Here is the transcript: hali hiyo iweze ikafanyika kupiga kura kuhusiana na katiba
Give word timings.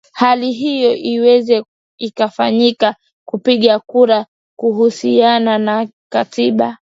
hali 0.13 0.51
hiyo 0.51 0.95
iweze 0.95 1.63
ikafanyika 1.97 2.95
kupiga 3.25 3.79
kura 3.79 4.25
kuhusiana 4.55 5.57
na 5.57 5.87
katiba 6.11 6.77